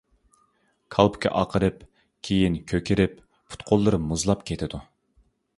كالپۇكى 0.95 1.31
ئاقىرىپ، 1.41 1.83
كېيىن 2.29 2.57
كۆكىرىپ، 2.73 3.15
پۇت-قوللىرى 3.53 4.03
مۇزلاپ 4.09 4.45
كېتىدۇ. 4.53 4.85